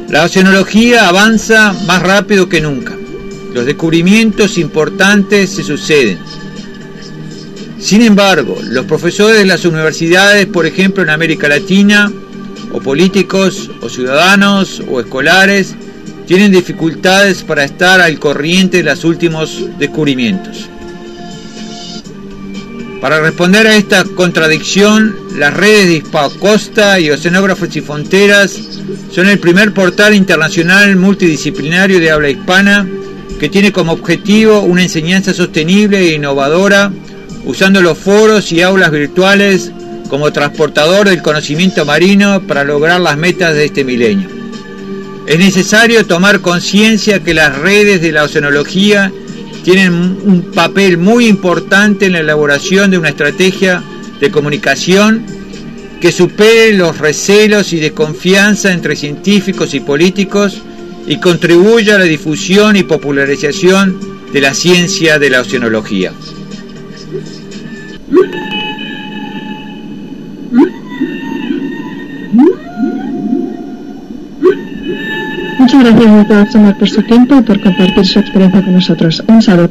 La 0.09 0.23
oceanología 0.23 1.07
avanza 1.07 1.73
más 1.85 2.01
rápido 2.01 2.49
que 2.49 2.61
nunca. 2.61 2.95
Los 3.53 3.65
descubrimientos 3.65 4.57
importantes 4.57 5.51
se 5.51 5.63
suceden. 5.63 6.17
Sin 7.83 8.01
embargo, 8.01 8.57
los 8.63 8.85
profesores 8.85 9.37
de 9.37 9.45
las 9.45 9.65
universidades, 9.65 10.45
por 10.45 10.65
ejemplo 10.65 11.03
en 11.03 11.09
América 11.09 11.49
Latina, 11.49 12.09
o 12.71 12.79
políticos, 12.79 13.69
o 13.81 13.89
ciudadanos, 13.89 14.81
o 14.89 15.01
escolares, 15.01 15.75
tienen 16.25 16.53
dificultades 16.53 17.43
para 17.43 17.65
estar 17.65 17.99
al 17.99 18.19
corriente 18.19 18.77
de 18.77 18.83
los 18.83 19.03
últimos 19.03 19.65
descubrimientos. 19.77 20.69
Para 23.01 23.19
responder 23.19 23.67
a 23.67 23.75
esta 23.75 24.05
contradicción, 24.05 25.13
las 25.35 25.53
redes 25.53 25.89
de 25.89 25.95
Hispacosta 25.95 27.01
y 27.01 27.11
Oceanógrafos 27.11 27.75
y 27.75 27.81
Fronteras 27.81 28.57
son 29.11 29.27
el 29.27 29.39
primer 29.39 29.73
portal 29.73 30.15
internacional 30.15 30.95
multidisciplinario 30.95 31.99
de 31.99 32.11
habla 32.11 32.29
hispana 32.29 32.87
que 33.41 33.49
tiene 33.49 33.73
como 33.73 33.91
objetivo 33.91 34.61
una 34.61 34.83
enseñanza 34.83 35.33
sostenible 35.33 35.99
e 35.99 36.13
innovadora 36.13 36.93
usando 37.45 37.81
los 37.81 37.97
foros 37.97 38.51
y 38.51 38.61
aulas 38.61 38.91
virtuales 38.91 39.71
como 40.09 40.31
transportador 40.31 41.09
del 41.09 41.21
conocimiento 41.21 41.85
marino 41.85 42.41
para 42.41 42.63
lograr 42.63 43.01
las 43.01 43.17
metas 43.17 43.53
de 43.53 43.65
este 43.65 43.83
milenio. 43.83 44.29
Es 45.25 45.39
necesario 45.39 46.05
tomar 46.05 46.41
conciencia 46.41 47.23
que 47.23 47.33
las 47.33 47.57
redes 47.57 48.01
de 48.01 48.11
la 48.11 48.23
oceanología 48.23 49.11
tienen 49.63 49.93
un 49.93 50.51
papel 50.53 50.97
muy 50.97 51.27
importante 51.27 52.07
en 52.07 52.13
la 52.13 52.19
elaboración 52.19 52.91
de 52.91 52.97
una 52.97 53.09
estrategia 53.09 53.81
de 54.19 54.29
comunicación 54.29 55.25
que 56.01 56.11
supere 56.11 56.73
los 56.73 56.97
recelos 56.97 57.71
y 57.71 57.79
desconfianza 57.79 58.73
entre 58.73 58.97
científicos 58.97 59.73
y 59.73 59.79
políticos 59.79 60.61
y 61.07 61.17
contribuya 61.17 61.95
a 61.95 61.99
la 61.99 62.05
difusión 62.05 62.75
y 62.75 62.83
popularización 62.83 63.99
de 64.33 64.41
la 64.41 64.53
ciencia 64.53 65.17
de 65.17 65.29
la 65.29 65.41
oceanología. 65.41 66.11
Gracias, 75.83 76.15
doctor 76.15 76.51
Somar, 76.51 76.77
por 76.77 76.89
su 76.89 77.01
tiempo 77.03 77.35
y 77.35 77.41
por 77.41 77.61
compartir 77.61 78.05
su 78.05 78.19
experiencia 78.19 78.63
con 78.63 78.73
nosotros. 78.73 79.23
Un 79.27 79.41
saludo. 79.41 79.69